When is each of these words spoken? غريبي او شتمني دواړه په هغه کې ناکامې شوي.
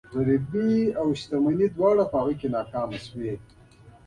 غريبي 0.15 0.71
او 0.99 1.07
شتمني 1.19 1.67
دواړه 1.75 2.03
په 2.09 2.15
هغه 2.21 2.33
کې 2.39 2.47
ناکامې 2.55 2.99
شوي. 3.07 3.33